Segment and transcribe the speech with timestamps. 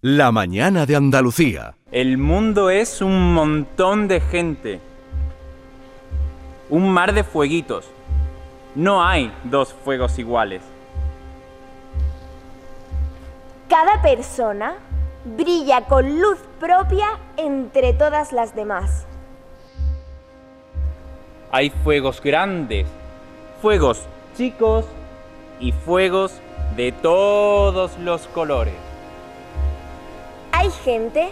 [0.00, 1.74] La mañana de Andalucía.
[1.90, 4.78] El mundo es un montón de gente.
[6.70, 7.90] Un mar de fueguitos.
[8.76, 10.62] No hay dos fuegos iguales.
[13.68, 14.74] Cada persona
[15.36, 19.04] brilla con luz propia entre todas las demás.
[21.50, 22.86] Hay fuegos grandes,
[23.60, 24.04] fuegos
[24.36, 24.84] chicos
[25.58, 26.40] y fuegos
[26.76, 28.87] de todos los colores.
[30.68, 31.30] Hay gente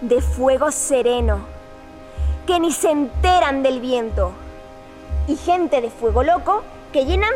[0.00, 1.46] de fuego sereno
[2.44, 4.32] que ni se enteran del viento
[5.28, 7.30] y gente de fuego loco que llenan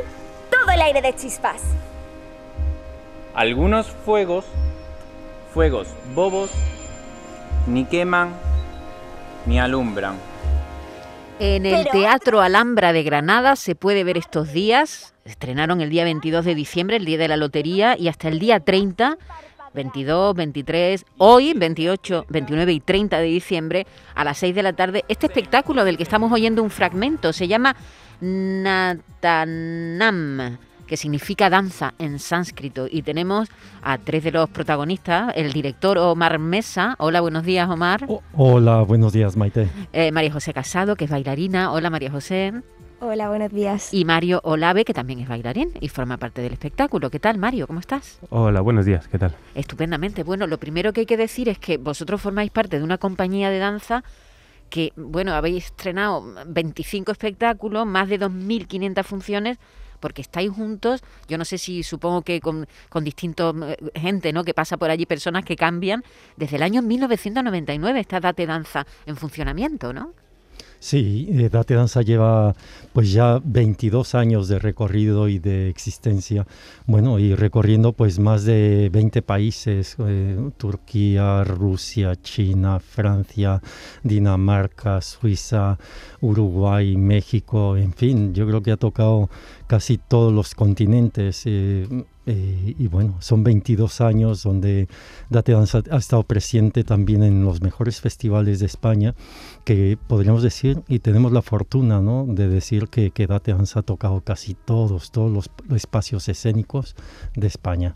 [0.51, 1.63] todo el aire de chispas.
[3.35, 4.47] Algunos fuegos,
[5.55, 6.51] fuegos bobos,
[7.69, 8.35] ni queman
[9.47, 10.17] ni alumbran.
[11.39, 15.15] En el Teatro Alhambra de Granada se puede ver estos días.
[15.25, 18.59] Estrenaron el día 22 de diciembre, el día de la lotería, y hasta el día
[18.59, 19.19] 30
[19.77, 25.05] 22, 23, hoy 28, 29 y 30 de diciembre a las 6 de la tarde.
[25.09, 27.77] Este espectáculo del que estamos oyendo un fragmento se llama
[28.21, 29.77] Natanam
[30.87, 32.87] que significa danza en sánscrito.
[32.91, 33.49] Y tenemos
[33.83, 36.95] a tres de los protagonistas, el director Omar Mesa.
[36.99, 38.07] Hola, buenos días, Omar.
[38.35, 39.69] hola, buenos días, Maite.
[39.93, 41.73] Eh, María José Casado, que es bailarina.
[41.73, 42.53] Hola, María José.
[42.99, 43.93] Hola, buenos días.
[43.93, 47.11] Y Mario Olave, que también es bailarín y forma parte del espectáculo.
[47.11, 47.67] ¿Qué tal, Mario?
[47.67, 48.19] ¿Cómo estás?
[48.31, 49.07] Hola, buenos días.
[49.07, 49.37] ¿Qué tal?
[49.55, 50.23] Estupendamente.
[50.23, 53.51] Bueno, lo primero que hay que decir es que vosotros formáis parte de una compañía
[53.51, 54.03] de danza
[54.71, 59.59] que, bueno, habéis estrenado 25 espectáculos, más de 2.500 funciones
[60.01, 64.45] porque estáis juntos, yo no sé si supongo que con, con distintos eh, gente, ¿no?
[64.45, 66.03] Que pasa por allí, personas que cambian.
[66.37, 70.13] Desde el año 1999 está Date Danza en funcionamiento, ¿no?
[70.79, 72.55] Sí, eh, Date Danza lleva
[72.93, 76.47] pues ya 22 años de recorrido y de existencia.
[76.87, 83.63] Bueno, y recorriendo pues más de 20 países, eh, Turquía, Rusia, China, Francia,
[84.03, 85.79] Dinamarca, Suiza,
[86.21, 89.31] Uruguay, México, en fin, yo creo que ha tocado
[89.67, 91.43] casi todos los continentes.
[91.47, 91.87] Eh,
[92.27, 94.89] eh, y bueno, son 22 años donde
[95.31, 99.15] Date Danza ha estado presente también en los mejores festivales de España,
[99.65, 102.27] que podríamos decir, y tenemos la fortuna ¿no?
[102.29, 106.97] de decir que, que Date Danza ha tocado casi todos, todos los, espacios escénicos
[107.35, 107.95] de España.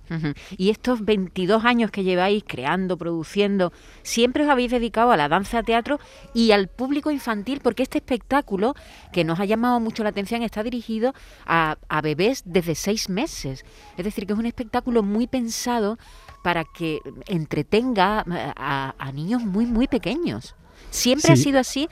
[0.56, 5.62] Y estos 22 años que lleváis creando, produciendo, siempre os habéis dedicado a la danza
[5.62, 5.98] teatro
[6.34, 8.74] y al público infantil, porque este espectáculo
[9.12, 11.14] que nos ha llamado mucho la atención está dirigido
[11.46, 13.64] a, a bebés desde seis meses.
[13.96, 15.98] Es decir, que es un espectáculo muy pensado
[16.42, 20.54] para que entretenga eh, a, niños muy, muy pequeños.
[20.90, 21.88] ¿Siempre ha sido así?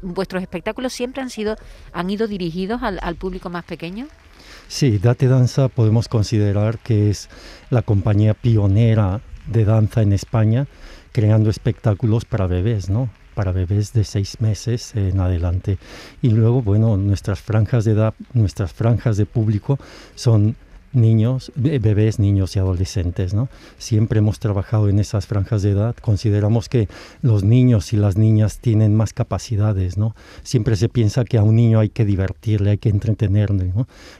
[0.00, 1.56] ¿Vuestros espectáculos siempre han, sido,
[1.92, 4.06] han ido dirigidos al, al público más pequeño?
[4.68, 7.28] Sí, Date Danza podemos considerar que es
[7.70, 10.66] la compañía pionera de danza en España,
[11.12, 13.10] creando espectáculos para bebés, ¿no?
[13.38, 15.78] para bebés de seis meses en adelante.
[16.22, 19.78] Y luego, bueno, nuestras franjas de edad, nuestras franjas de público
[20.16, 20.56] son
[21.00, 23.48] niños, bebés, niños y adolescentes, ¿no?
[23.78, 25.96] Siempre hemos trabajado en esas franjas de edad.
[26.00, 26.88] Consideramos que
[27.22, 30.14] los niños y las niñas tienen más capacidades, ¿no?
[30.42, 33.72] Siempre se piensa que a un niño hay que divertirle, hay que entretenerle.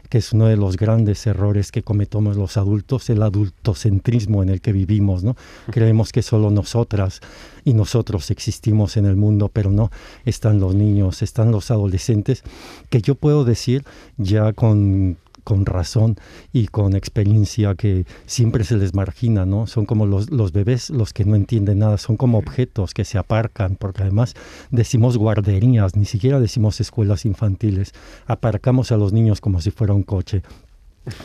[0.09, 4.61] Que es uno de los grandes errores que cometemos los adultos, el adultocentrismo en el
[4.61, 5.37] que vivimos, ¿no?
[5.71, 7.21] Creemos que solo nosotras
[7.65, 9.91] y nosotros existimos en el mundo, pero no,
[10.25, 12.43] están los niños, están los adolescentes,
[12.89, 13.85] que yo puedo decir
[14.17, 15.19] ya con
[15.49, 16.17] con razón
[16.53, 19.67] y con experiencia que siempre se les margina, ¿no?
[19.67, 23.17] Son como los, los bebés los que no entienden nada, son como objetos que se
[23.17, 24.35] aparcan, porque además
[24.71, 27.95] decimos guarderías, ni siquiera decimos escuelas infantiles,
[28.27, 30.43] aparcamos a los niños como si fuera un coche.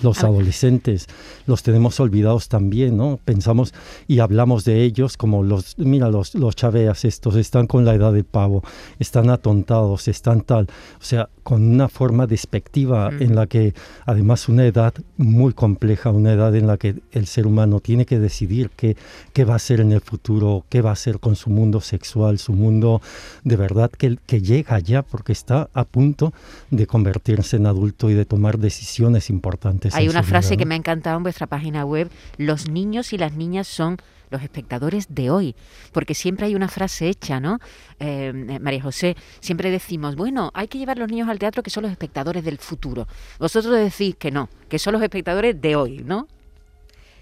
[0.02, 1.08] Los adolescentes
[1.46, 3.20] los tenemos olvidados también, ¿no?
[3.26, 3.74] Pensamos
[4.08, 8.14] y hablamos de ellos como los, mira, los, los chaveas estos, están con la edad
[8.14, 8.64] del pavo,
[9.00, 10.68] están atontados, están tal,
[11.02, 13.74] o sea, con una forma despectiva en la que
[14.06, 18.20] además una edad muy compleja, una edad en la que el ser humano tiene que
[18.20, 18.96] decidir qué,
[19.34, 22.40] qué va a hacer en el futuro, qué va a hacer con su mundo sexual,
[22.40, 23.02] su mundo
[23.44, 26.34] de verdad que, que llega ya porque está a punto
[26.72, 30.78] de convertirse en adulto y de tomar decisiones importantes hay una frase que me ha
[30.78, 33.98] encantado en vuestra página web, los niños y las niñas son
[34.34, 35.56] los espectadores de hoy,
[35.92, 37.60] porque siempre hay una frase hecha, ¿no?
[38.00, 41.70] Eh, María José, siempre decimos, bueno, hay que llevar a los niños al teatro que
[41.70, 43.08] son los espectadores del futuro.
[43.40, 46.28] Vosotros decís que no, que son los espectadores de hoy, ¿no?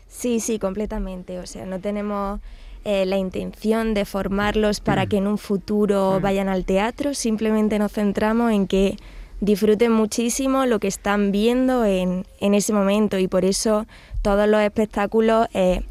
[0.07, 1.39] Sí, sí, completamente.
[1.39, 2.41] O sea, no tenemos
[2.83, 5.07] eh, la intención de formarlos para mm.
[5.07, 6.21] que en un futuro mm.
[6.21, 8.97] vayan al teatro, simplemente nos centramos en que
[9.39, 13.87] disfruten muchísimo lo que están viendo en, ese momento y por eso
[14.21, 15.81] todos los espectáculos eh,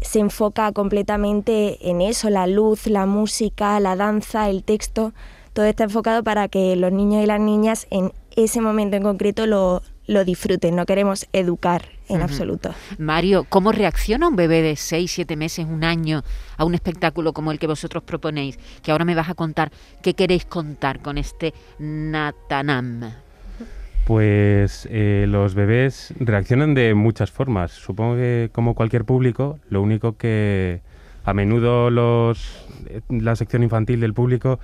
[0.00, 5.12] se enfoca completamente en eso, la luz, la música, la danza, el texto,
[5.52, 9.46] todo está enfocado para que los niños y las niñas en ese momento en concreto
[9.46, 12.74] lo, lo disfruten, no queremos educar en absoluto.
[12.96, 16.22] Mario, ¿cómo reacciona un bebé de 6, 7 meses, un año
[16.56, 18.58] a un espectáculo como el que vosotros proponéis?
[18.82, 19.70] Que ahora me vas a contar
[20.02, 23.27] qué queréis contar con este Natanam.
[24.08, 27.72] Pues eh, los bebés reaccionan de muchas formas.
[27.72, 30.80] Supongo que como cualquier público, lo único que
[31.26, 34.60] a menudo los, eh, la sección infantil del público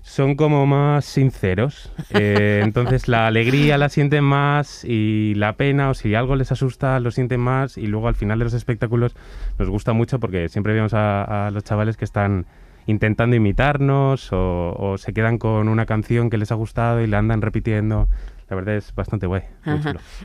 [0.00, 1.92] son como más sinceros.
[2.14, 6.98] Eh, entonces la alegría la sienten más y la pena o si algo les asusta
[6.98, 9.14] lo sienten más y luego al final de los espectáculos
[9.58, 12.46] nos gusta mucho porque siempre vemos a, los chavales que están
[12.86, 17.42] intentando imitarnos o, se quedan con una canción que les ha gustado y la andan
[17.42, 18.08] repitiendo.
[18.52, 19.44] La verdad es bastante guay.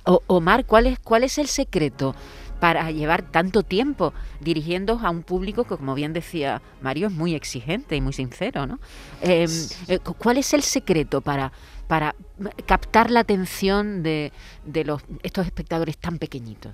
[0.03, 2.13] Omar, ¿cuál es, ¿cuál es el secreto?
[2.59, 7.35] para llevar tanto tiempo dirigiendo a un público que, como bien decía Mario, es muy
[7.35, 8.65] exigente y muy sincero.
[8.65, 8.79] ¿no?
[9.21, 9.49] Em,
[9.87, 11.53] eh, ¿Cuál es el secreto para,
[11.87, 12.15] para
[12.65, 14.33] captar la atención de,
[14.65, 16.73] de los, estos espectadores tan pequeñitos?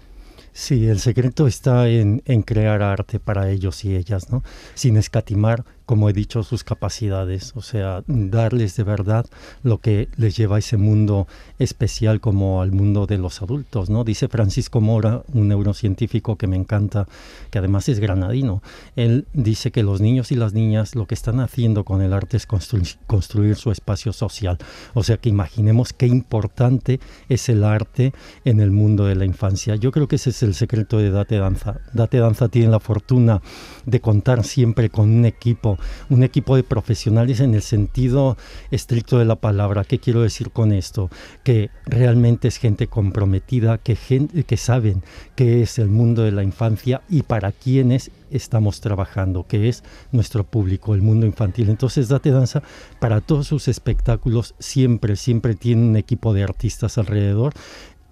[0.53, 4.41] Sí, el secreto está en, en, crear arte para ellos y ellas, ¿no?
[4.75, 9.25] Sin escatimar como he dicho, sus capacidades, o sea, darles de verdad
[9.63, 11.27] lo que les lleva a ese mundo
[11.59, 14.03] especial como al mundo de los adultos, ¿no?
[14.03, 17.07] Dice Francisco Mora, un neurocientífico que me encanta,
[17.49, 18.61] que además es granadino.
[18.95, 22.37] Él dice que los niños y las niñas lo que están haciendo con el arte
[22.37, 24.57] es construir su espacio social.
[24.93, 26.99] O sea, que imaginemos qué importante
[27.29, 28.13] es el arte
[28.45, 29.75] en el mundo de la infancia.
[29.75, 31.81] Yo creo que ese es el secreto de Date Danza.
[31.93, 33.41] Date Danza tiene la fortuna
[33.85, 35.72] de contar siempre con un equipo
[36.09, 38.37] un equipo de profesionales en el sentido
[38.71, 39.83] estricto de la palabra.
[39.83, 41.09] ¿Qué quiero decir con esto?
[41.43, 45.03] Que realmente es gente comprometida, que, gente, que saben
[45.35, 50.43] qué es el mundo de la infancia y para quiénes estamos trabajando, que es nuestro
[50.43, 51.69] público, el mundo infantil.
[51.69, 52.63] Entonces, Date Danza,
[52.99, 57.53] para todos sus espectáculos, siempre, siempre tiene un equipo de artistas alrededor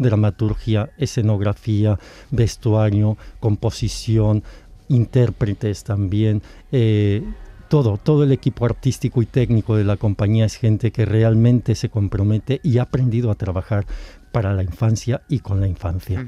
[0.01, 1.99] dramaturgia, escenografía,
[2.31, 4.43] vestuario, composición,
[4.89, 6.41] intérpretes también,
[6.71, 7.23] eh,
[7.71, 11.87] todo, todo el equipo artístico y técnico de la compañía es gente que realmente se
[11.87, 13.85] compromete y ha aprendido a trabajar
[14.33, 16.19] para la infancia y con la infancia.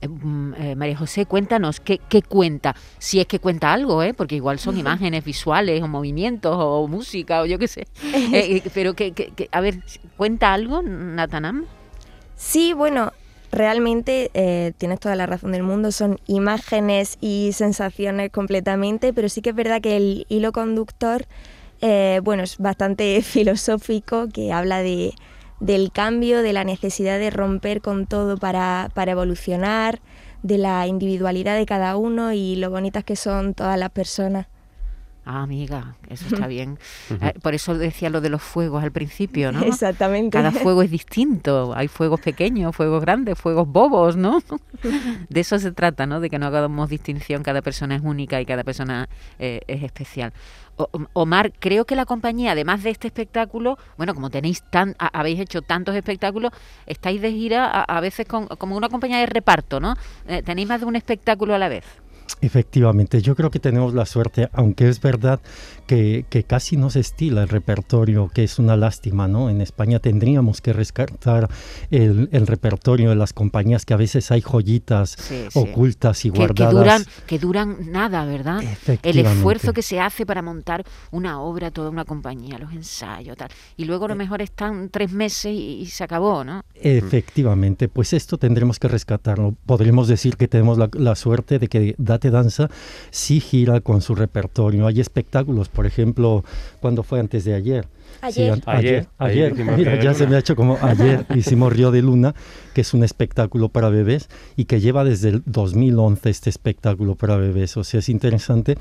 [0.00, 2.74] Eh, mm, eh, María José, cuéntanos, ¿qué, cuenta?
[2.98, 4.12] Si es que cuenta algo, ¿eh?
[4.12, 7.86] porque igual son imágenes visuales o movimientos o música o yo qué sé.
[8.74, 9.84] pero que, que, a ver,
[10.16, 11.64] ¿cuenta algo, Natanam?
[12.34, 13.12] Sí, bueno,
[13.52, 19.42] realmente eh, tienes toda la razón del mundo, son imágenes y sensaciones completamente, pero sí
[19.42, 21.26] que es verdad que el hilo conductor,
[21.82, 25.12] eh, bueno, es bastante filosófico, que habla de,
[25.60, 30.00] del cambio, de la necesidad de romper con todo para, para evolucionar,
[30.42, 34.46] de la individualidad de cada uno y lo bonitas que son todas las personas.
[35.24, 36.78] Ah, amiga, eso está bien.
[37.10, 39.62] Eh, por eso decía lo de los fuegos al principio, ¿no?
[39.62, 40.36] Exactamente.
[40.36, 41.72] Cada fuego es distinto.
[41.76, 44.42] Hay fuegos pequeños, fuegos grandes, fuegos bobos, ¿no?
[45.28, 46.18] De eso se trata, ¿no?
[46.18, 47.44] De que no hagamos distinción.
[47.44, 49.08] Cada persona es única y cada persona
[49.38, 50.32] eh, es especial.
[51.12, 55.62] Omar, creo que la compañía, además de este espectáculo, bueno, como tenéis tan, habéis hecho
[55.62, 56.50] tantos espectáculos,
[56.86, 59.94] estáis de gira a, veces con, como una compañía de reparto, ¿no?
[60.26, 61.84] Eh, tenéis más de un espectáculo a la vez.
[62.40, 65.40] Efectivamente, yo creo que tenemos la suerte, aunque es verdad
[65.86, 69.50] que, casi no se estila el repertorio, que es una lástima, ¿no?
[69.50, 71.48] En España tendríamos que rescatar
[71.90, 75.16] el, repertorio de las compañías, que a veces hay joyitas
[75.54, 76.72] ocultas y guardadas.
[76.72, 78.62] Que duran, que duran nada, ¿verdad?
[79.02, 83.50] El esfuerzo que se hace para montar una obra, toda una compañía, los ensayos, tal.
[83.76, 84.18] Y luego a lo eh.
[84.18, 86.64] mejor están tres meses y, se acabó, ¿no?
[86.74, 89.54] Efectivamente, pues esto tendremos que rescatarlo.
[89.66, 92.68] Podríamos decir que tenemos la, la suerte de que Date Danza
[93.10, 94.86] sí gira con su repertorio.
[94.86, 96.44] Hay espectáculos, por ejemplo,
[96.80, 97.88] cuando fue antes de ayer.
[98.20, 98.62] Ayer.
[98.66, 102.34] ayer, ayer, mira, ya se me ha hecho como ayer hicimos Río de Luna,
[102.72, 107.36] que es un espectáculo para bebés y que lleva desde el 2011 este espectáculo para
[107.36, 107.76] bebés.
[107.76, 108.76] O sea, es interesante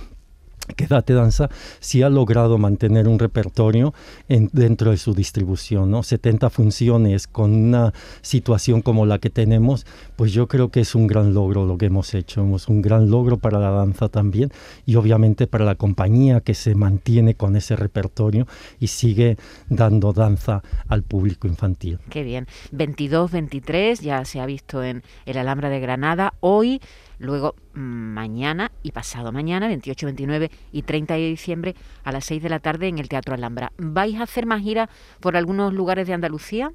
[0.75, 1.49] que Date Danza
[1.79, 3.93] sí ha logrado mantener un repertorio
[4.29, 6.03] en, dentro de su distribución, ¿no?
[6.03, 11.07] 70 funciones con una situación como la que tenemos, pues yo creo que es un
[11.07, 14.51] gran logro lo que hemos hecho, es un gran logro para la danza también
[14.85, 18.47] y obviamente para la compañía que se mantiene con ese repertorio
[18.79, 19.37] y sigue
[19.69, 21.99] dando danza al público infantil.
[22.09, 22.47] Qué bien.
[22.71, 26.33] 22, 23 ya se ha visto en el Alhambra de Granada.
[26.39, 26.81] Hoy
[27.21, 32.49] Luego, mañana y pasado mañana, 28, 29 y 30 de diciembre, a las 6 de
[32.49, 33.71] la tarde en el Teatro Alhambra.
[33.77, 36.71] ¿Vais a hacer más giras por algunos lugares de Andalucía?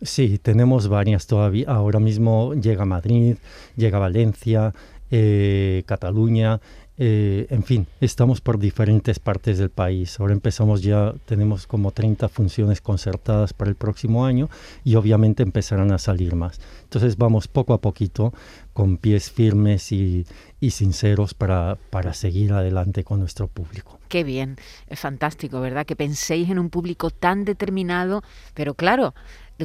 [0.00, 1.68] Sí, tenemos varias todavía.
[1.68, 3.36] Ahora mismo llega Madrid,
[3.76, 4.72] llega Valencia,
[5.10, 6.60] eh, Cataluña,
[7.02, 10.20] eh, en fin, estamos por diferentes partes del país.
[10.20, 14.50] Ahora empezamos ya, tenemos como 30 funciones concertadas para el próximo año
[14.84, 16.60] y obviamente empezarán a salir más.
[16.82, 18.34] Entonces vamos poco a poquito
[18.74, 20.26] con pies firmes y,
[20.60, 23.98] sinceros para, para seguir adelante con nuestro público.
[24.08, 25.86] Qué bien, es fantástico, ¿verdad?
[25.86, 29.14] Que penséis en un público tan determinado, pero claro,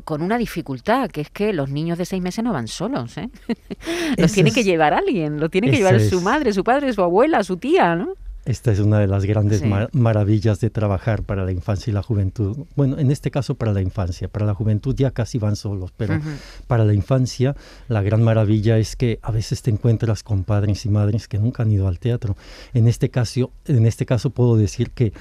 [0.03, 3.29] con una dificultad, que es que los niños de seis meses no van solos, ¿eh?
[4.17, 7.43] los tiene que llevar alguien, lo tiene que llevar su madre, su padre, su abuela,
[7.43, 8.13] su tía, ¿no?
[8.45, 12.67] Esta es una de las grandes maravillas de trabajar para la infancia y la juventud.
[12.75, 16.19] Bueno, en este caso para la infancia, para la juventud ya casi van solos, pero
[16.67, 17.55] para la infancia
[17.87, 21.63] la gran maravilla es que a veces te encuentras con padres y madres que nunca
[21.63, 22.37] han ido al teatro.
[22.75, 25.11] En este caso, en este caso puedo decir que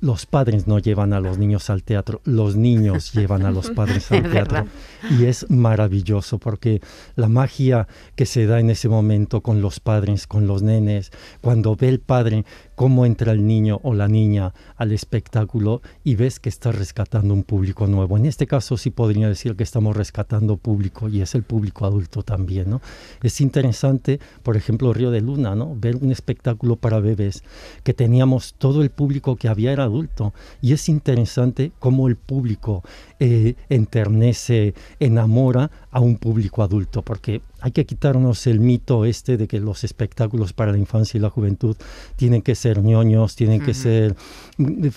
[0.00, 4.10] los padres no llevan a los niños al teatro, los niños llevan a los padres
[4.12, 4.66] al teatro.
[5.10, 6.80] Y es maravilloso porque
[7.16, 11.76] la magia que se da en ese momento con los padres, con los nenes, cuando
[11.76, 12.44] ve el padre
[12.80, 17.42] cómo entra el niño o la niña al espectáculo y ves que está rescatando un
[17.42, 18.16] público nuevo.
[18.16, 22.22] En este caso sí podría decir que estamos rescatando público y es el público adulto
[22.22, 22.80] también, ¿no?
[23.22, 25.76] Es interesante, por ejemplo, Río de Luna, ¿no?
[25.78, 27.44] Ver un espectáculo para bebés
[27.84, 30.32] que teníamos todo el público que había era adulto
[30.62, 32.82] y es interesante cómo el público
[33.18, 39.46] eh, enternece, enamora a un público adulto, porque hay que quitarnos el mito este de
[39.46, 41.76] que los espectáculos para la infancia y la juventud
[42.16, 44.16] tienen que ser ñoños, tienen que ser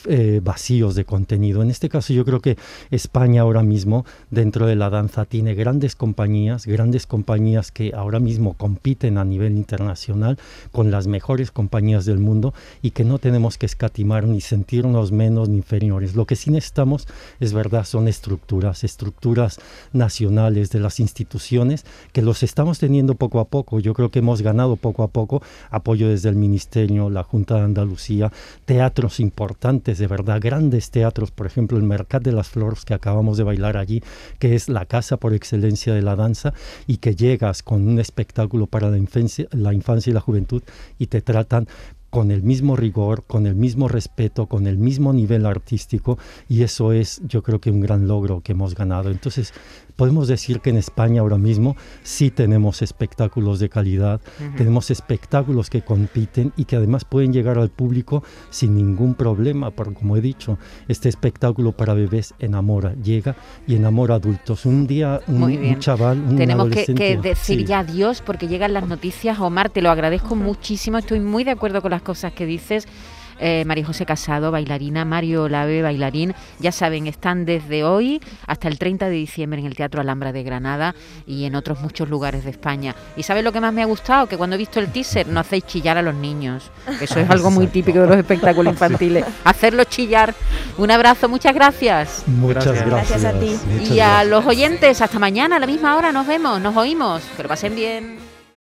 [0.07, 1.61] eh, vacíos de contenido.
[1.61, 2.57] En este caso yo creo que
[2.91, 8.53] España ahora mismo dentro de la danza tiene grandes compañías, grandes compañías que ahora mismo
[8.53, 10.37] compiten a nivel internacional
[10.71, 15.49] con las mejores compañías del mundo y que no tenemos que escatimar ni sentirnos menos
[15.49, 16.15] ni inferiores.
[16.15, 17.07] Lo que sí necesitamos,
[17.39, 19.59] es verdad, son estructuras, estructuras
[19.91, 23.79] nacionales de las instituciones que los estamos teniendo poco a poco.
[23.79, 25.41] Yo creo que hemos ganado poco a poco
[25.71, 28.31] apoyo desde el Ministerio, la Junta de Andalucía,
[28.65, 33.37] teatros importantes, de verdad, grandes teatros, por ejemplo, el Mercat de las Flores que acabamos
[33.37, 34.03] de bailar allí,
[34.37, 36.53] que es la casa por excelencia de la danza
[36.85, 40.61] y que llegas con un espectáculo para la infancia, la infancia y la juventud
[40.99, 41.67] y te tratan
[42.13, 46.93] con el mismo rigor, con el mismo respeto, con el mismo nivel artístico y eso
[46.93, 49.09] es yo creo que un gran logro que hemos ganado.
[49.09, 49.51] Entonces
[49.95, 54.21] podemos decir que en España ahora mismo sí tenemos espectáculos de calidad,
[54.57, 59.95] tenemos espectáculos que compiten y que además pueden llegar al público sin ningún problema, porque
[59.95, 64.67] como he dicho, este espectáculo para bebés enamora, llega y enamora adultos.
[64.67, 69.39] Un día un, chaval, un Tenemos que, decir ya adiós porque llegan las noticias.
[69.39, 72.87] Omar, te lo agradezco muchísimo, estoy muy de acuerdo con las cosas que dices.
[73.39, 76.33] Eh, María José Casado, bailarina, Mario Lave, bailarín.
[76.59, 80.43] Ya saben, están desde hoy hasta el 30 de diciembre en el Teatro Alhambra de
[80.43, 80.95] Granada
[81.25, 82.95] y en otros muchos lugares de España.
[83.17, 84.27] ¿Y sabes lo que más me ha gustado?
[84.27, 86.71] Que cuando he visto el teaser no hacéis chillar a los niños.
[87.01, 89.25] Eso es algo muy típico de los espectáculos infantiles.
[89.43, 90.33] Hacerlos chillar.
[90.77, 92.23] Un abrazo, muchas gracias.
[92.27, 93.25] Muchas gracias.
[93.25, 93.57] a ti.
[93.91, 97.21] y a los oyentes, hasta mañana a la misma hora nos vemos, nos oímos.
[97.35, 98.32] Que lo pasen bien.